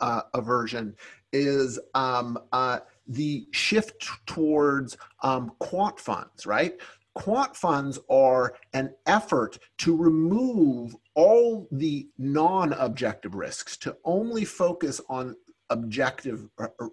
[0.00, 0.94] uh, aversion
[1.32, 6.80] is um, uh, the shift towards um, quant funds right
[7.14, 15.36] quant funds are an effort to remove all the non-objective risks to only focus on
[15.70, 16.48] objective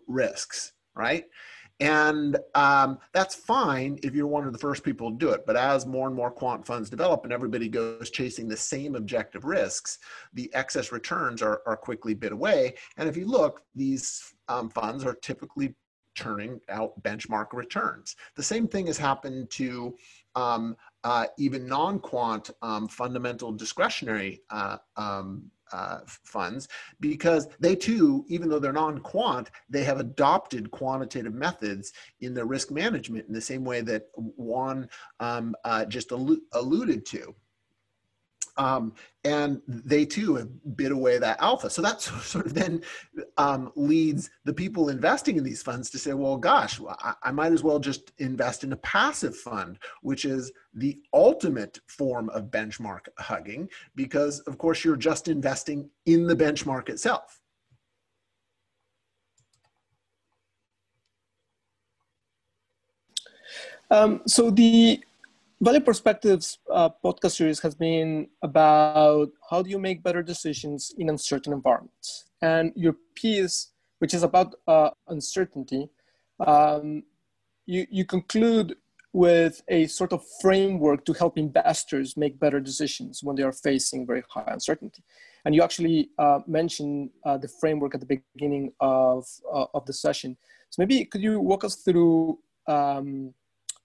[0.08, 1.26] risks, right?
[1.82, 5.46] And um, that's fine if you're one of the first people to do it.
[5.46, 9.46] But as more and more quant funds develop and everybody goes chasing the same objective
[9.46, 9.98] risks,
[10.34, 12.76] the excess returns are, are quickly bid away.
[12.98, 15.74] And if you look, these um, funds are typically
[16.20, 18.16] turning out benchmark returns.
[18.36, 19.96] The same thing has happened to
[20.36, 26.68] um, uh, even non-quant um, fundamental discretionary uh, um, uh, funds
[27.00, 32.72] because they too, even though they're non-quant, they have adopted quantitative methods in their risk
[32.72, 37.34] management in the same way that Juan um, uh, just allu alluded to.
[38.60, 38.94] Um,
[39.24, 41.70] and they too have bid away that alpha.
[41.70, 42.82] So that sort of then
[43.38, 47.54] um, leads the people investing in these funds to say, well, gosh, I, I, might
[47.54, 53.08] as well just invest in a passive fund, which is the ultimate form of benchmark
[53.18, 57.40] hugging, because of course you're just investing in the benchmark itself.
[63.90, 65.02] Um, so the
[65.62, 71.10] Value Perspectives uh, podcast series has been about how do you make better decisions in
[71.10, 72.30] uncertain environments.
[72.42, 75.90] And your piece, which is about uh, uncertainty,
[76.40, 77.04] um,
[77.66, 78.78] you, you conclude
[79.12, 84.08] with a sort of framework to help investors make better decisions when they are facing
[84.08, 85.04] very high uncertainty.
[85.44, 89.94] And you actually uh, mentioned uh, the framework at the beginning of, uh, of the
[89.94, 90.38] session.
[90.70, 93.34] So maybe could you walk us through um,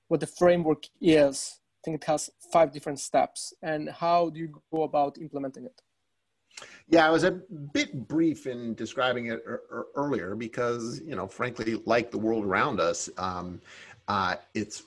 [0.07, 3.53] what the framework is think it has five different steps.
[3.63, 5.81] And how do you go about implementing it?
[6.89, 7.33] Yeah, I was a
[7.73, 12.45] bit brief in describing it er- er- earlier because, you know, frankly, like the world
[12.45, 13.61] around us, um,
[14.07, 14.85] uh, it's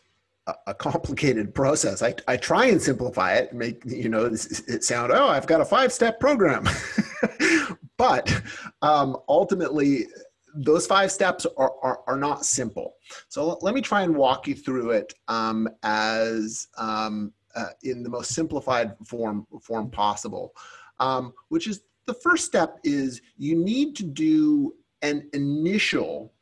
[0.48, 2.02] a, a complicated process.
[2.02, 5.66] I, I try and simplify it, make you know it sound oh I've got a
[5.66, 6.68] five step program,
[7.98, 8.42] but
[8.82, 10.08] um, ultimately
[10.58, 12.96] those five steps are, are, are, not simple.
[13.30, 18.10] So let me try and walk you through it um, as um, uh, in the
[18.10, 20.54] most simplified form, form possible,
[21.00, 26.34] um, which is the first step is you need to do an initial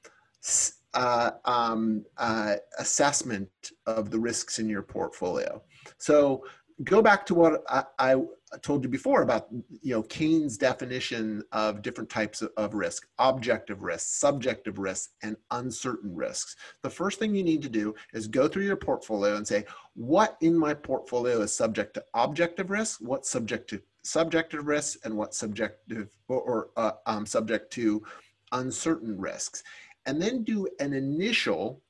[0.93, 3.49] uh, um, uh, assessment
[3.85, 5.61] of the risks in your portfolio.
[5.97, 6.45] So
[6.83, 8.15] go back to what I, I,
[8.61, 9.47] told you before about
[9.81, 15.35] you know Keynes' definition of different types of, of risk: objective risks, subjective risks, and
[15.51, 16.55] uncertain risks.
[16.81, 20.37] The first thing you need to do is go through your portfolio and say, what
[20.41, 25.33] in my portfolio is subject to objective risk, what's subject to subjective risks, and what
[25.33, 28.03] subjective or, or uh, um, subject to
[28.51, 29.63] uncertain risks,
[30.05, 31.81] and then do an initial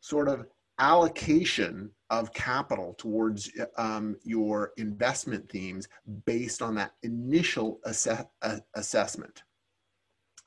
[0.00, 0.46] sort of
[0.78, 5.88] allocation of capital towards um, your investment themes
[6.24, 9.42] based on that initial uh, assessment.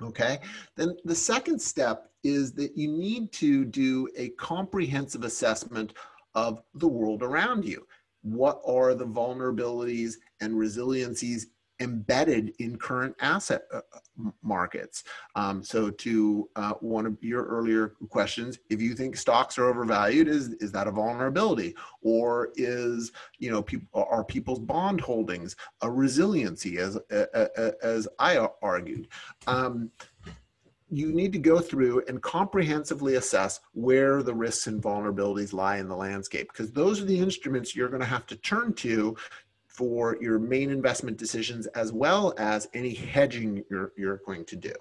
[0.02, 0.40] Okay,
[0.78, 5.94] then the second step is that you need to do a comprehensive assessment
[6.36, 7.86] of the world around you.
[8.22, 11.48] What are the vulnerabilities and resiliencies
[11.80, 15.04] embedded in current asset uh, uh markets.
[15.36, 20.28] Um, so to uh, one of your earlier questions, if you think stocks are overvalued,
[20.28, 21.74] is, is that a vulnerability?
[22.02, 26.98] Or is, you know, pe- are people's bond holdings a resiliency as,
[27.82, 29.08] as I argued?
[29.48, 29.92] Um,
[30.92, 35.88] you need to go through and comprehensively assess where the risks and vulnerabilities lie in
[35.88, 39.16] the landscape because those are the instruments you're going to have to turn to
[39.80, 44.74] for your main investment decisions as well as any hedging you're, you're going to do.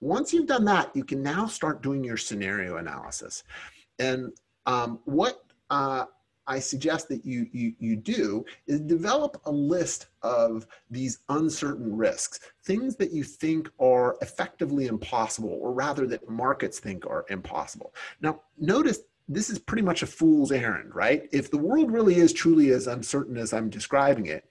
[0.00, 3.42] Once you've done that, you can now start doing your scenario analysis.
[3.98, 4.30] And
[4.66, 6.04] um, what uh,
[6.46, 12.38] I suggest that you, you, you do is develop a list of these uncertain risks,
[12.64, 17.92] things that you think are effectively impossible, or rather that markets think are impossible.
[18.20, 21.28] Now, notice this is pretty much a fool's errand, right?
[21.32, 24.44] If the world really is truly as uncertain as I'm describing it,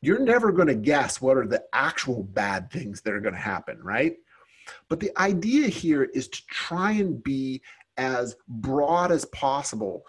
[0.00, 3.40] you're never going to guess what are the actual bad things that are going to
[3.40, 4.16] happen, right?
[4.88, 7.60] But the idea here is to try and be
[7.98, 10.04] as broad as possible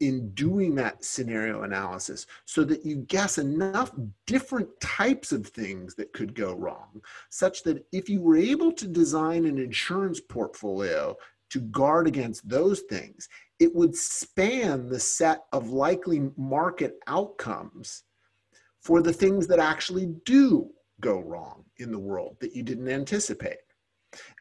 [0.00, 3.90] in doing that scenario analysis so that you guess enough
[4.26, 8.86] different types of things that could go wrong, such that if you were able to
[8.86, 11.16] design an insurance portfolio
[11.50, 18.04] to guard against those things, it would span the set of likely market outcomes
[18.80, 23.58] for the things that actually do go wrong in the world that you didn't anticipate.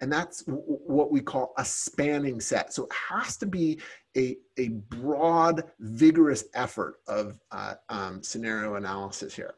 [0.01, 2.73] And that's what we call a spanning set.
[2.73, 3.79] So it has to be
[4.15, 9.55] a, a broad, vigorous effort of uh, um, scenario analysis here.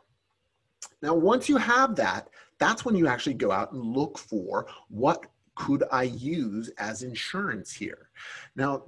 [1.02, 5.26] Now, once you have that, that's when you actually go out and look for what
[5.60, 8.10] could I use as insurance here?
[8.56, 8.82] Now,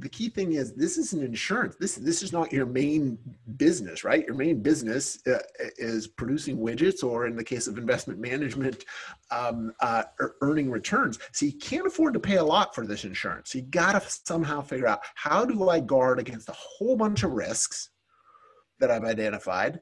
[0.00, 1.76] the key thing is this is an insurance.
[1.78, 3.16] This, this is not your main
[3.56, 4.26] business, right?
[4.26, 5.38] Your main business uh,
[5.78, 8.84] is producing widgets or in the case of investment management,
[9.30, 10.02] um, uh,
[10.40, 11.16] earning returns.
[11.30, 13.54] So you can't afford to pay a lot for this insurance.
[13.54, 17.30] You got to somehow figure out how do I guard against a whole bunch of
[17.30, 17.90] risks
[18.80, 19.80] that I've identified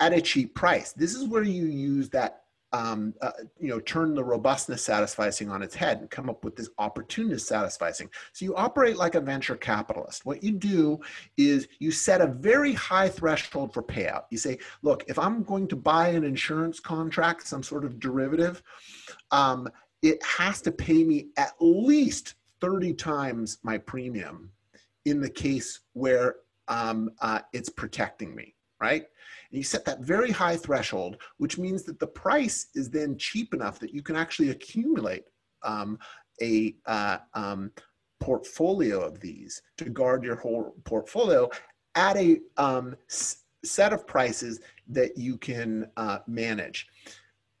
[0.00, 0.92] at a cheap price.
[0.92, 2.41] This is where you use that
[2.72, 6.56] um, uh, you know, turn the robustness satisficing on its head and come up with
[6.56, 8.08] this opportunist satisficing.
[8.32, 10.24] So you operate like a venture capitalist.
[10.24, 11.00] What you do
[11.36, 14.24] is you set a very high threshold for payout.
[14.30, 18.62] You say, look, if I'm going to buy an insurance contract, some sort of derivative,
[19.30, 19.68] um,
[20.02, 24.50] it has to pay me at least 30 times my premium
[25.04, 26.36] in the case where
[26.68, 29.04] um, uh, it's protecting me, right?
[29.52, 33.52] And you set that very high threshold, which means that the price is then cheap
[33.52, 35.24] enough that you can actually accumulate
[35.62, 35.98] um,
[36.40, 37.70] a uh, um,
[38.18, 41.50] portfolio of these to guard your whole portfolio
[41.94, 46.88] at a um, set of prices that you can uh, manage.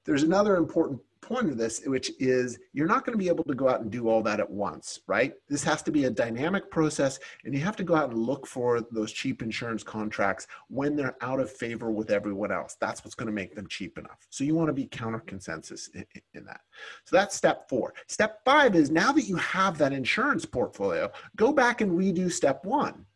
[0.04, 3.54] There's another important point of this, which is you're not going to be able to
[3.54, 5.34] go out and do all that at once, right?
[5.48, 8.46] This has to be a dynamic process, and you have to go out and look
[8.46, 12.76] for those cheap insurance contracts when they're out of favor with everyone else.
[12.80, 14.26] That's what's going to make them cheap enough.
[14.28, 16.04] So you want to be counter consensus in,
[16.34, 16.60] in that.
[17.04, 17.94] So that's step four.
[18.08, 22.64] Step five is now that you have that insurance portfolio, go back and redo step
[22.64, 23.06] one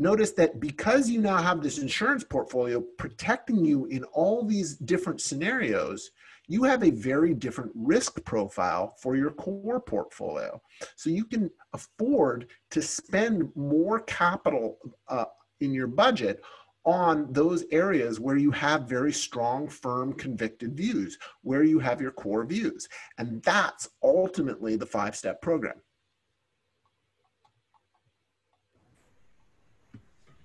[0.00, 5.20] notice that because you now have this insurance portfolio protecting you in all these different
[5.20, 6.10] scenarios,
[6.50, 10.60] you have a very different risk profile for your core portfolio.
[10.96, 15.26] So you can afford to spend more capital uh,
[15.60, 16.42] in your budget
[16.84, 22.10] on those areas where you have very strong, firm, convicted views, where you have your
[22.10, 22.88] core views.
[23.18, 25.80] And that's ultimately the five step program.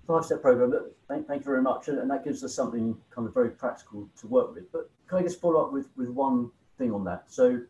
[0.06, 0.72] five step program.
[1.08, 1.88] Thank, thank you very much.
[1.88, 4.70] And, that gives us something kind of very practical to work with.
[4.70, 7.24] But can I just follow up with, with one thing on that?
[7.28, 7.60] So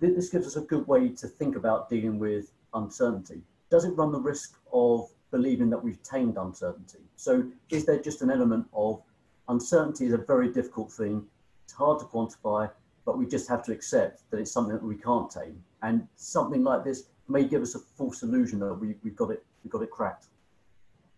[0.00, 3.42] this gives us a good way to think about dealing with uncertainty.
[3.70, 7.00] Does it run the risk of believing that we've tamed uncertainty?
[7.16, 9.02] So is there just an element of
[9.48, 11.24] uncertainty is a very difficult thing.
[11.64, 12.70] It's hard to quantify,
[13.04, 15.62] but we just have to accept that it's something that we can't tame.
[15.82, 19.44] And something like this may give us a false illusion that we, we've got it,
[19.64, 20.26] we've got it cracked.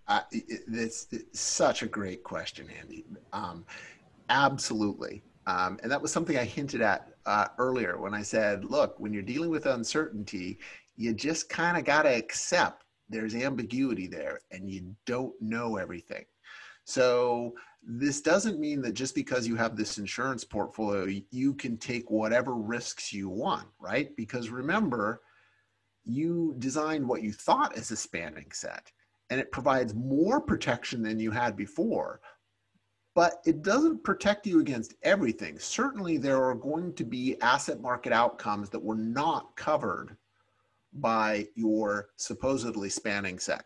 [0.07, 3.05] Uh, it, it's, it's, such a great question, Andy.
[3.33, 3.65] Um,
[4.29, 5.23] absolutely.
[5.47, 9.13] Um, and that was something I hinted at uh, earlier when I said, look, when
[9.13, 10.59] you're dealing with uncertainty,
[10.97, 16.25] you just kind of got to accept there's ambiguity there and you don't know everything.
[16.85, 22.11] So this doesn't mean that just because you have this insurance portfolio, you can take
[22.11, 24.15] whatever risks you want, right?
[24.17, 25.23] Because remember,
[26.05, 28.91] you designed what you thought is a spanning set
[29.31, 32.21] and it provides more protection than you had before.
[33.15, 35.59] But it doesn't protect you against everything.
[35.59, 40.17] Certainly, there are going to be asset market outcomes that were not covered
[40.93, 43.65] by your supposedly spanning set,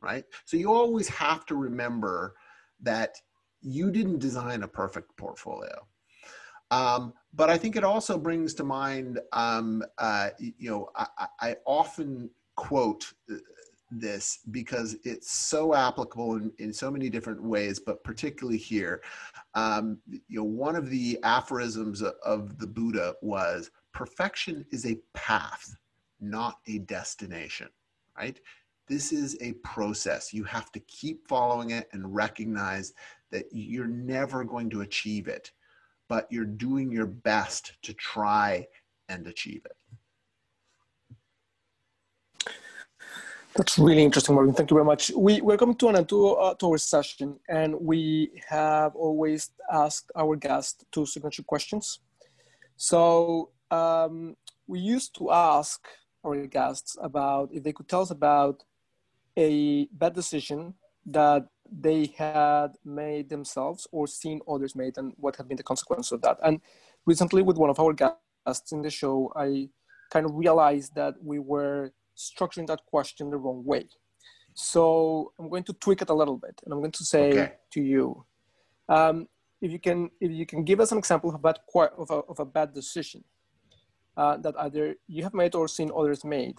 [0.00, 0.24] right?
[0.44, 2.34] So you always have to remember
[2.80, 3.16] that
[3.60, 5.86] you didn't design a perfect portfolio.
[6.70, 11.56] Um, but I think it also brings to mind, um, uh, you know, I, I,
[11.66, 13.12] often quote
[13.90, 19.02] this because it's so applicable in, in so many different ways, but particularly here.
[19.54, 25.76] Um, you know, one of the aphorisms of the Buddha was perfection is a path,
[26.20, 27.68] not a destination,
[28.16, 28.40] right?
[28.88, 30.32] This is a process.
[30.32, 32.92] You have to keep following it and recognize
[33.30, 35.50] that you're never going to achieve it,
[36.08, 38.66] but you're doing your best to try
[39.08, 39.76] and achieve it.
[43.56, 44.52] That's really interesting, Marvin.
[44.52, 45.12] Thank you very much.
[45.16, 49.50] We, we're coming to an end to, uh, to our session, and we have always
[49.72, 52.00] asked our guests two signature questions.
[52.76, 54.36] So um,
[54.66, 55.86] we used to ask
[56.26, 58.64] our guests about if they could tell us about
[59.36, 60.74] a bad decision
[61.06, 66.10] that they had made themselves or seen others made and what had been the consequences
[66.10, 66.38] of that.
[66.42, 66.60] And
[67.06, 69.68] recently, with one of our guests in the show, I
[70.10, 73.88] kind of realized that we were structuring that question the wrong way.
[74.54, 77.52] So I'm going to tweak it a little bit, and I'm going to say okay.
[77.72, 78.24] to you,
[78.88, 79.28] um,
[79.60, 81.58] if you can, if you can give us an example of a bad,
[81.98, 83.24] of a, of a bad decision
[84.16, 86.58] uh, that either you have made or seen others made,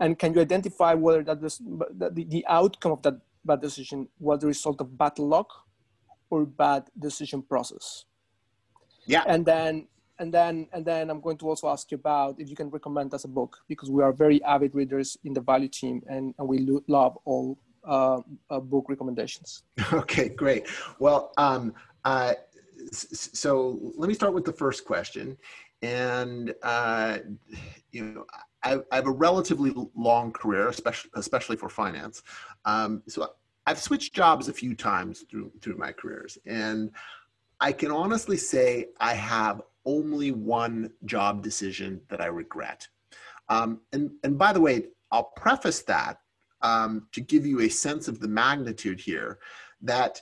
[0.00, 4.40] and can you identify whether that was, the, the outcome of that bad decision was
[4.40, 5.50] the result of bad luck
[6.30, 8.04] or bad decision process?
[9.06, 9.24] Yeah.
[9.26, 9.88] And then
[10.18, 13.12] and then and then i'm going to also ask you about if you can recommend
[13.14, 16.48] us a book because we are very avid readers in the value team and, and
[16.48, 19.62] we lo- love all uh, uh, book recommendations.
[19.92, 20.68] Okay great.
[20.98, 22.34] Well um, uh,
[22.92, 25.36] so let me start with the first question.
[25.82, 27.18] And uh,
[27.92, 28.26] you know
[28.62, 32.22] I, I, have a relatively long career especially especially for finance.
[32.64, 33.30] Um, so
[33.66, 36.36] i've switched jobs a few times through through my careers.
[36.46, 36.90] And
[37.60, 42.86] I can honestly say I have only one job decision that I regret.
[43.48, 46.18] Um, and, and by the way, I'll preface that
[46.60, 49.38] um, to give you a sense of the magnitude here
[49.80, 50.20] that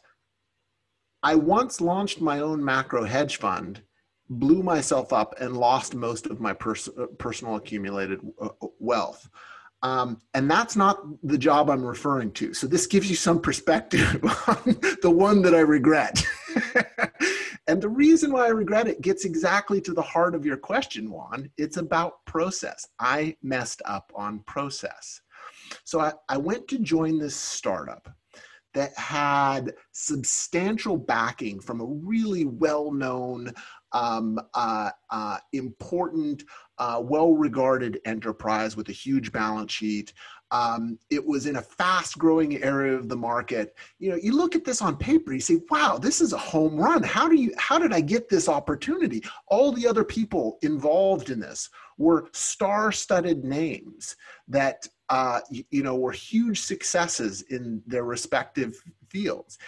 [1.24, 3.82] I once launched my own macro hedge fund,
[4.30, 6.88] blew myself up, and lost most of my pers-
[7.18, 9.28] personal accumulated uh, wealth.
[9.82, 12.54] Um, and that's not the job I'm referring to.
[12.54, 16.24] So this gives you some perspective on the one that I regret.
[17.68, 21.10] And the reason why I regret it gets exactly to the heart of your question,
[21.10, 21.50] Juan.
[21.58, 22.86] It's about process.
[23.00, 25.20] I messed up on process.
[25.84, 28.08] So I, I went to join this startup
[28.74, 33.50] that had substantial backing from a really well known,
[33.92, 36.44] um, uh, uh, important,
[36.78, 40.12] uh, well regarded enterprise with a huge balance sheet.
[40.50, 43.74] Um, it was in a fast growing area of the market.
[43.98, 46.76] You know, you look at this on paper, you say, wow, this is a home
[46.76, 47.02] run.
[47.02, 49.22] How do you, how did I get this opportunity?
[49.48, 51.68] All the other people involved in this
[51.98, 54.16] were star studded names
[54.48, 59.58] that, uh, you, you know, were huge successes in their respective fields.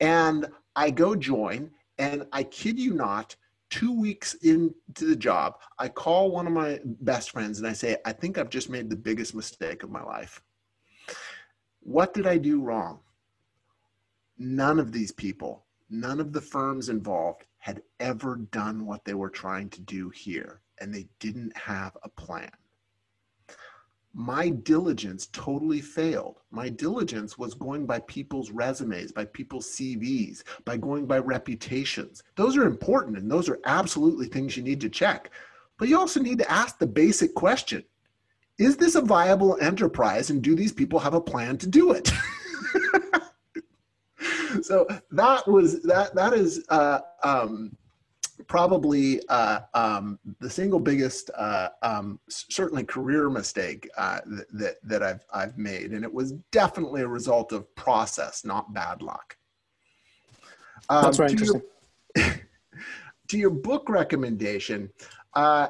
[0.00, 3.34] And I go join, and I kid you not,
[3.70, 7.96] two weeks into the job, I call one of my best friends and I say,
[8.04, 10.42] I think I've just made the biggest mistake of my life.
[11.80, 13.00] What did I do wrong?
[14.38, 19.30] None of these people, none of the firms involved had ever done what they were
[19.30, 22.50] trying to do here, and they didn't have a plan
[24.14, 26.40] my diligence totally failed.
[26.50, 32.22] My diligence was going by people's resumes, by people's CVs, by going by reputations.
[32.34, 35.30] Those are important and those are absolutely things you need to check.
[35.78, 37.84] But you also need to ask the basic question
[38.58, 42.10] Is this a viable enterprise and do these people have a plan to do it?
[44.62, 47.76] so that was that that is uh, um,
[48.46, 54.20] probably uh, um, the single biggest, uh, um, certainly career mistake uh,
[54.52, 59.02] that that I've I've made, and it was definitely a result of process, not bad
[59.02, 59.36] luck.
[60.88, 61.62] Um, That's very interesting.
[62.16, 62.24] Your,
[63.28, 64.90] to your book recommendation,
[65.34, 65.68] uh,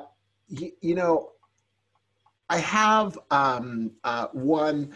[0.48, 1.32] you, you, know,
[2.48, 4.94] I have um, uh, one.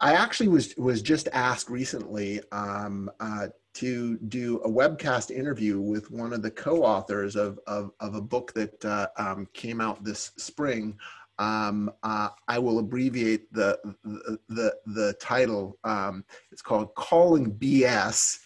[0.00, 3.48] I actually was was just asked recently um, uh,
[3.78, 8.52] to do a webcast interview with one of the co-authors of, of, of a book
[8.54, 10.98] that uh, um, came out this spring.
[11.38, 15.78] Um, uh, I will abbreviate the, the, the, the title.
[15.84, 18.40] Um, it's called Calling BS,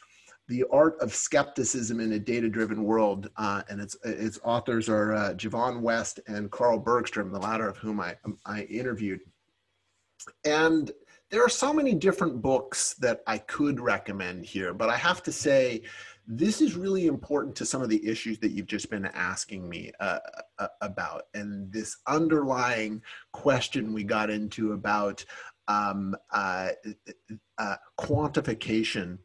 [0.49, 5.33] the art of skepticism in a data-driven world, uh, and its its authors are uh,
[5.33, 9.21] Jevin West and Carl Bergstrom, the latter of whom I I interviewed.
[10.45, 10.91] And
[11.33, 15.33] there are so many different books that I could recommend here, but I have to
[15.33, 15.81] say
[16.27, 19.91] this is really important to some of the issues that you've just been asking me
[19.99, 20.19] uh,
[20.59, 21.23] uh, about.
[21.33, 23.01] And this underlying
[23.33, 25.25] question we got into about
[25.69, 26.71] um, uh,
[27.57, 29.19] uh quantification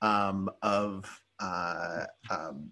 [0.00, 2.70] um, of uh, um,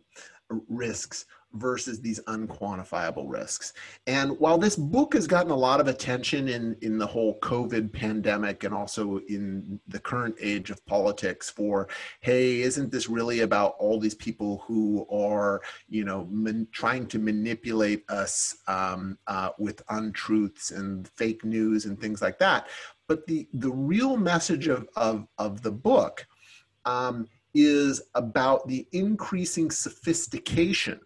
[0.69, 3.73] risks versus these unquantifiable risks.
[4.07, 7.93] And while this book has gotten a lot of attention in, in the whole COVID
[7.93, 11.89] pandemic and also in the current age of politics for,
[12.21, 17.19] hey, isn't this really about all these people who are, you know, man, trying to
[17.19, 22.69] manipulate us um, uh, with untruths and fake news and things like that?
[23.09, 26.27] But the, the real message of, of, of the book
[26.85, 31.01] um, is about the increasing sophistication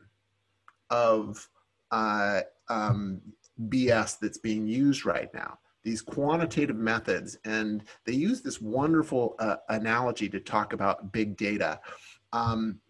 [0.91, 1.49] of
[1.91, 3.20] uh, um,
[3.68, 5.59] BS that's being used right now.
[5.82, 11.80] These quantitative methods, and they use this wonderful uh, analogy to talk about big data.
[12.32, 12.80] Um,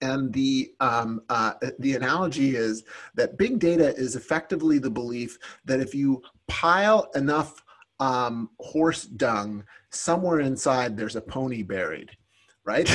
[0.00, 2.84] and the um, uh, the analogy is
[3.14, 7.62] that big data is effectively the belief that if you pile enough
[7.98, 12.10] um, horse dung somewhere inside, there's a pony buried,
[12.64, 12.90] right?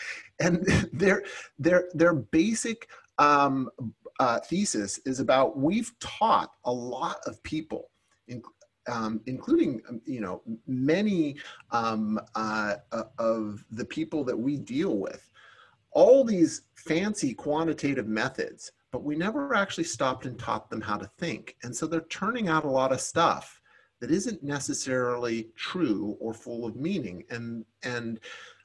[0.40, 1.22] and their
[1.58, 2.88] their their basic
[3.20, 3.70] um,
[4.18, 7.90] uh, thesis is about we've taught a lot of people,
[8.26, 8.42] in,
[8.90, 11.36] um, including um, you know many
[11.70, 15.30] um, uh, uh, of the people that we deal with,
[15.92, 21.10] all these fancy quantitative methods, but we never actually stopped and taught them how to
[21.18, 23.60] think, and so they're turning out a lot of stuff
[24.00, 28.18] that isn't necessarily true or full of meaning, and and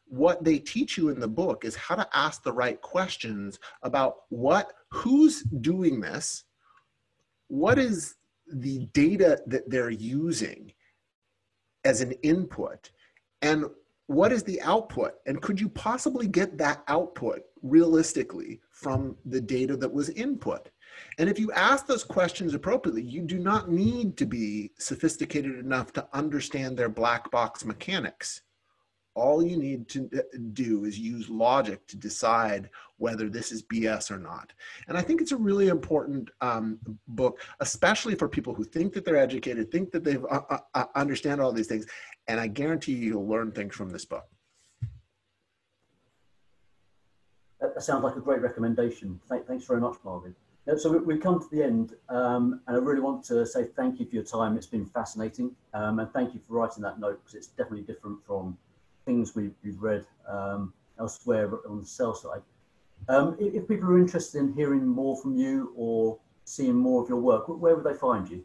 [0.07, 4.17] what they teach you in the book is how to ask the right questions about
[4.29, 6.43] what who's doing this
[7.47, 8.15] what is
[8.51, 10.71] the data that they're using
[11.83, 12.91] as an input
[13.41, 13.65] and
[14.07, 19.75] what is the output and could you possibly get that output realistically from the data
[19.75, 20.69] that was input?
[21.17, 25.91] And if you ask those questions appropriately you do not need to be sophisticated enough
[25.93, 28.41] to understand their black box mechanics
[29.15, 30.21] all you need to uh,
[30.53, 34.53] do is use logic to decide whether this is BS or not.
[34.87, 39.05] And I think it's a really important um, book, especially for people who think that
[39.05, 41.85] they're educated, think that they uh, uh, uh, understand all these things.
[42.27, 44.25] And I guarantee you, you'll learn things from this book.
[47.59, 49.19] That sounds like a great recommendation.
[49.27, 50.35] Thanks very much, Marvin.
[50.77, 54.05] So we've come to the end, um, and I really want to say thank you
[54.07, 54.57] for your time.
[54.57, 58.17] It's been fascinating, um, and thank you for writing that note because it's definitely different
[58.25, 58.57] from
[59.05, 62.41] things we've, we've read um, elsewhere on the sell side.
[63.07, 67.09] Um, if, if, people are interested in hearing more from you or seeing more of
[67.09, 68.43] your work, where would they find you?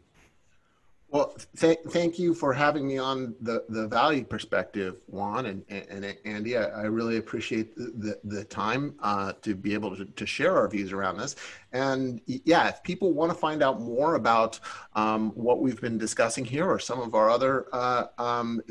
[1.11, 6.05] Well, th- thank you for having me on the, the value perspective, Juan and, and,
[6.05, 6.55] and Andy.
[6.55, 10.69] I, I, really appreciate the, the, time uh, to be able to, to share our
[10.69, 11.35] views around this.
[11.73, 14.61] And yeah, if people want to find out more about
[14.95, 18.61] um, what we've been discussing here or some of our other uh, um,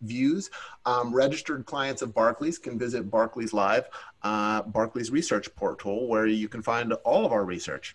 [0.00, 0.50] views,
[0.86, 3.90] um, registered clients of Barclays can visit Barclays Live,
[4.22, 7.94] uh, Barclays Research Portal, where you can find all of our research.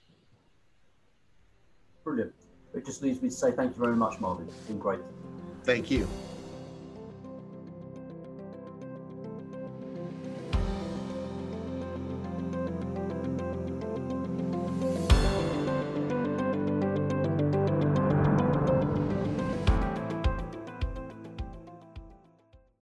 [2.03, 2.44] Brilliant.
[2.75, 4.47] It just leaves me to say thank you very much, Marvin.
[4.47, 4.99] It's been great.
[5.63, 6.07] Thank you.